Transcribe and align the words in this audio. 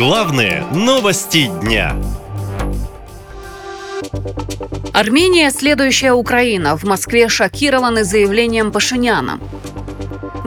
Главные 0.00 0.64
новости 0.72 1.50
дня. 1.60 1.94
Армения– 4.94 5.50
следующая 5.52 6.12
Украина. 6.12 6.74
В 6.74 6.84
Москве 6.84 7.28
шокированы 7.28 8.02
заявлением 8.02 8.72
Пашиняна. 8.72 9.38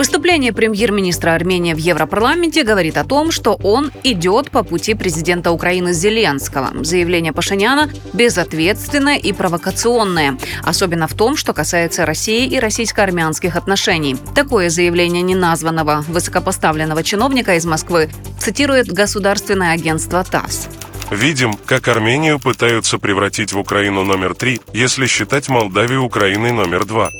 Выступление 0.00 0.54
премьер-министра 0.54 1.34
Армении 1.34 1.74
в 1.74 1.76
Европарламенте 1.76 2.62
говорит 2.62 2.96
о 2.96 3.04
том, 3.04 3.30
что 3.30 3.52
он 3.62 3.92
идет 4.02 4.50
по 4.50 4.62
пути 4.62 4.94
президента 4.94 5.50
Украины 5.50 5.92
Зеленского. 5.92 6.70
Заявление 6.82 7.34
Пашиняна 7.34 7.90
безответственное 8.14 9.18
и 9.18 9.34
провокационное, 9.34 10.38
особенно 10.62 11.06
в 11.06 11.12
том, 11.12 11.36
что 11.36 11.52
касается 11.52 12.06
России 12.06 12.46
и 12.46 12.58
российско-армянских 12.58 13.56
отношений. 13.56 14.16
Такое 14.34 14.70
заявление 14.70 15.20
неназванного 15.20 16.02
высокопоставленного 16.08 17.02
чиновника 17.02 17.56
из 17.56 17.66
Москвы 17.66 18.08
цитирует 18.38 18.90
государственное 18.90 19.74
агентство 19.74 20.24
ТАСС. 20.24 20.68
Видим, 21.10 21.58
как 21.66 21.88
Армению 21.88 22.38
пытаются 22.38 22.98
превратить 22.98 23.52
в 23.52 23.58
Украину 23.58 24.04
номер 24.04 24.34
три, 24.34 24.60
если 24.72 25.06
считать 25.06 25.50
Молдавию 25.50 26.04
Украиной 26.04 26.52
номер 26.52 26.86
два. 26.86 27.10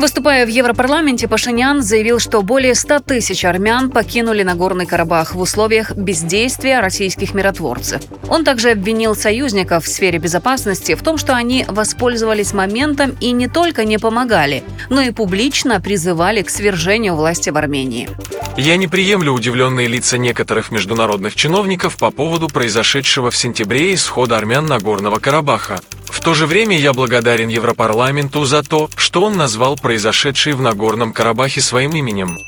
Выступая 0.00 0.46
в 0.46 0.48
Европарламенте, 0.48 1.28
Пашинян 1.28 1.82
заявил, 1.82 2.20
что 2.20 2.40
более 2.40 2.74
100 2.74 3.00
тысяч 3.00 3.44
армян 3.44 3.90
покинули 3.90 4.42
Нагорный 4.42 4.86
Карабах 4.86 5.34
в 5.34 5.38
условиях 5.38 5.94
бездействия 5.94 6.80
российских 6.80 7.34
миротворцев. 7.34 8.00
Он 8.30 8.42
также 8.42 8.70
обвинил 8.70 9.14
союзников 9.14 9.84
в 9.84 9.88
сфере 9.88 10.18
безопасности 10.18 10.94
в 10.94 11.02
том, 11.02 11.18
что 11.18 11.34
они 11.34 11.66
воспользовались 11.68 12.54
моментом 12.54 13.14
и 13.20 13.30
не 13.32 13.46
только 13.46 13.84
не 13.84 13.98
помогали, 13.98 14.64
но 14.88 15.02
и 15.02 15.10
публично 15.10 15.82
призывали 15.82 16.40
к 16.40 16.48
свержению 16.48 17.14
власти 17.14 17.50
в 17.50 17.58
Армении. 17.58 18.08
Я 18.56 18.78
не 18.78 18.88
приемлю 18.88 19.34
удивленные 19.34 19.86
лица 19.86 20.16
некоторых 20.16 20.70
международных 20.70 21.34
чиновников 21.34 21.98
по 21.98 22.10
поводу 22.10 22.48
произошедшего 22.48 23.30
в 23.30 23.36
сентябре 23.36 23.92
исхода 23.92 24.38
армян 24.38 24.64
Нагорного 24.64 25.18
Карабаха. 25.18 25.78
В 26.10 26.20
то 26.20 26.34
же 26.34 26.46
время 26.46 26.78
я 26.78 26.92
благодарен 26.92 27.48
Европарламенту 27.48 28.44
за 28.44 28.62
то, 28.62 28.90
что 28.96 29.22
он 29.22 29.36
назвал 29.36 29.76
произошедшее 29.76 30.54
в 30.54 30.60
Нагорном 30.60 31.12
Карабахе 31.12 31.60
своим 31.60 31.92
именем. 31.92 32.38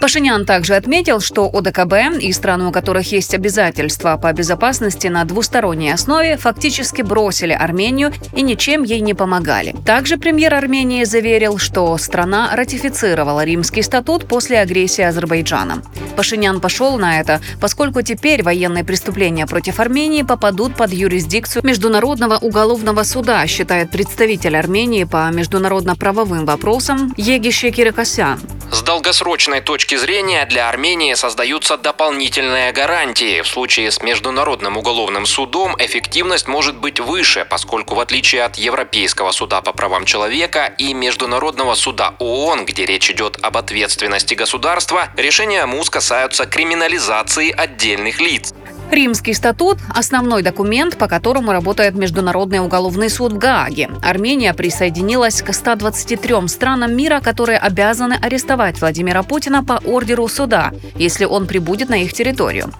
Пашинян 0.00 0.44
также 0.44 0.74
отметил, 0.74 1.20
что 1.20 1.46
ОДКБ 1.46 2.20
и 2.20 2.32
страны, 2.32 2.66
у 2.66 2.72
которых 2.72 3.10
есть 3.12 3.34
обязательства 3.34 4.16
по 4.16 4.32
безопасности 4.32 5.08
на 5.08 5.24
двусторонней 5.24 5.92
основе, 5.92 6.36
фактически 6.36 7.02
бросили 7.02 7.52
Армению 7.52 8.12
и 8.34 8.42
ничем 8.42 8.82
ей 8.82 9.00
не 9.00 9.14
помогали. 9.14 9.74
Также 9.84 10.18
премьер 10.18 10.54
Армении 10.54 11.04
заверил, 11.04 11.58
что 11.58 11.96
страна 11.98 12.50
ратифицировала 12.54 13.44
Римский 13.44 13.82
статут 13.82 14.28
после 14.28 14.60
агрессии 14.60 15.02
Азербайджана. 15.02 15.82
Пашинян 16.16 16.60
пошел 16.60 16.98
на 16.98 17.20
это, 17.20 17.40
поскольку 17.60 18.02
теперь 18.02 18.42
военные 18.42 18.84
преступления 18.84 19.46
против 19.46 19.80
Армении 19.80 20.22
попадут 20.22 20.74
под 20.76 20.92
юрисдикцию 20.92 21.64
Международного 21.64 22.36
уголовного 22.36 23.02
суда, 23.06 23.46
считает 23.46 23.90
представитель 23.90 24.56
Армении 24.56 25.04
по 25.04 25.30
международно-правовым 25.30 26.44
вопросам 26.44 27.14
Егище 27.16 27.70
Кирикосян. 27.70 28.40
С 28.72 28.82
долгосрочной 28.82 29.60
точки 29.60 29.94
зрения 29.94 30.44
для 30.44 30.68
Армении 30.68 31.14
создаются 31.14 31.78
дополнительные 31.78 32.72
гарантии. 32.72 33.40
В 33.42 33.46
случае 33.46 33.90
с 33.92 34.02
Международным 34.02 34.76
уголовным 34.76 35.24
судом 35.24 35.76
эффективность 35.78 36.48
может 36.48 36.76
быть 36.76 36.98
выше, 36.98 37.46
поскольку 37.48 37.94
в 37.94 38.00
отличие 38.00 38.42
от 38.42 38.56
Европейского 38.56 39.30
суда 39.30 39.62
по 39.62 39.72
правам 39.72 40.04
человека 40.04 40.74
и 40.78 40.94
Международного 40.94 41.74
суда 41.74 42.16
ООН, 42.18 42.66
где 42.66 42.84
речь 42.86 43.08
идет 43.10 43.38
об 43.40 43.56
ответственности 43.56 44.34
государства, 44.34 45.10
решения 45.16 45.64
МУС 45.64 45.88
касаются 45.88 46.44
криминализации 46.44 47.52
отдельных 47.52 48.20
лиц. 48.20 48.52
Римский 48.90 49.34
статут– 49.34 49.78
основной 49.94 50.42
документ, 50.42 50.96
по 50.96 51.08
которому 51.08 51.52
работает 51.52 51.94
Международный 51.94 52.60
уголовный 52.60 53.10
суд 53.10 53.32
в 53.32 53.38
Гааге. 53.38 53.90
Армения 54.02 54.54
присоединилась 54.54 55.42
к 55.42 55.52
123 55.52 56.48
странам 56.48 56.96
мира, 56.96 57.20
которые 57.20 57.58
обязаны 57.58 58.14
арестовать 58.14 58.80
Владимира 58.80 59.22
Путина 59.22 59.64
по 59.64 59.80
ордеру 59.84 60.28
суда, 60.28 60.72
если 60.94 61.24
он 61.24 61.46
прибудет 61.46 61.88
на 61.88 62.02
их 62.02 62.12
территорию. 62.12 62.72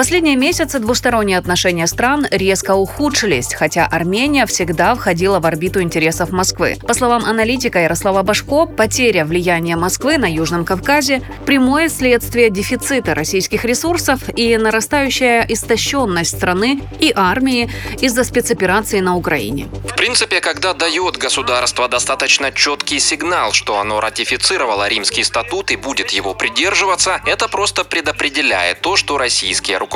Последние 0.00 0.34
месяцы 0.34 0.78
двусторонние 0.78 1.36
отношения 1.36 1.86
стран 1.86 2.26
резко 2.30 2.74
ухудшились, 2.74 3.52
хотя 3.52 3.84
Армения 3.84 4.46
всегда 4.46 4.94
входила 4.94 5.40
в 5.40 5.44
орбиту 5.44 5.82
интересов 5.82 6.30
Москвы. 6.30 6.78
По 6.88 6.94
словам 6.94 7.26
аналитика 7.26 7.80
Ярослава 7.80 8.22
Башко, 8.22 8.64
потеря 8.64 9.26
влияния 9.26 9.76
Москвы 9.76 10.16
на 10.16 10.24
Южном 10.24 10.64
Кавказе– 10.64 11.20
прямое 11.44 11.90
следствие 11.90 12.48
дефицита 12.48 13.14
российских 13.14 13.66
ресурсов 13.66 14.20
и 14.34 14.56
нарастающая 14.56 15.44
истощенность 15.46 16.34
страны 16.34 16.80
и 16.98 17.12
армии 17.14 17.70
из-за 18.00 18.24
спецоперации 18.24 19.00
на 19.00 19.16
Украине. 19.16 19.68
В 19.86 19.94
принципе, 19.96 20.40
когда 20.40 20.72
дает 20.72 21.18
государство 21.18 21.88
достаточно 21.88 22.52
четкий 22.52 23.00
сигнал, 23.00 23.52
что 23.52 23.78
оно 23.78 24.00
ратифицировало 24.00 24.88
Римский 24.88 25.24
статут 25.24 25.70
и 25.70 25.76
будет 25.76 26.08
его 26.08 26.32
придерживаться, 26.32 27.20
это 27.26 27.48
просто 27.48 27.84
предопределяет 27.84 28.80
то, 28.80 28.96
что 28.96 29.18
российские 29.18 29.76
руководители 29.76 29.89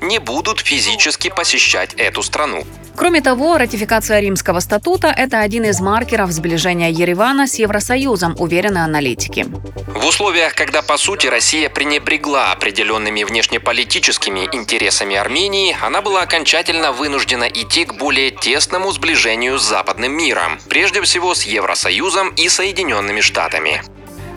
не 0.00 0.18
будут 0.18 0.60
физически 0.60 1.30
посещать 1.30 1.94
эту 1.94 2.22
страну. 2.22 2.66
Кроме 2.96 3.22
того, 3.22 3.56
ратификация 3.56 4.20
Римского 4.20 4.60
статута– 4.60 5.08
это 5.16 5.40
один 5.40 5.64
из 5.64 5.80
маркеров 5.80 6.30
сближения 6.32 6.90
Еревана 6.90 7.46
с 7.46 7.54
Евросоюзом, 7.54 8.36
уверены 8.38 8.78
аналитики. 8.78 9.46
В 9.86 10.06
условиях, 10.06 10.54
когда, 10.54 10.82
по 10.82 10.98
сути, 10.98 11.26
Россия 11.26 11.70
пренебрегла 11.70 12.52
определенными 12.52 13.24
внешнеполитическими 13.24 14.48
интересами 14.52 15.16
Армении, 15.16 15.76
она 15.80 16.02
была 16.02 16.22
окончательно 16.22 16.92
вынуждена 16.92 17.44
идти 17.44 17.84
к 17.84 17.94
более 17.94 18.30
тесному 18.30 18.92
сближению 18.92 19.58
с 19.58 19.62
западным 19.62 20.12
миром, 20.12 20.58
прежде 20.68 21.00
всего 21.02 21.34
с 21.34 21.44
Евросоюзом 21.44 22.30
и 22.30 22.48
Соединенными 22.48 23.20
Штатами. 23.20 23.82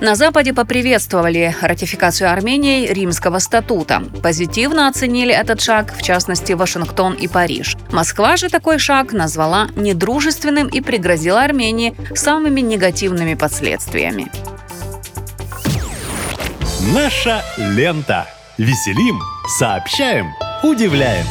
На 0.03 0.16
Западе 0.16 0.52
поприветствовали 0.53 1.56
ратификацию 1.62 2.30
Арменией 2.30 2.94
Римского 2.94 3.40
статута. 3.40 4.03
Позитивно 4.22 4.90
оценили 4.90 5.34
этот 5.34 5.62
шаг, 5.62 5.94
в 5.97 6.02
частности, 6.02 6.52
Вашингтон 6.52 7.14
и 7.14 7.30
Париж. 7.30 7.78
Москва 7.90 8.36
же 8.36 8.50
такой 8.50 8.80
шаг 8.80 9.14
назвала 9.14 9.69
недружественным 9.78 10.68
и 10.68 10.81
пригрозила 10.81 11.41
Армении 11.41 11.96
самыми 12.14 12.59
негативными 12.59 13.36
последствиями. 13.36 14.30
Наша 16.94 17.41
лента. 17.58 18.28
Веселим, 18.58 19.22
сообщаем, 19.58 20.34
удивляем. 20.64 21.25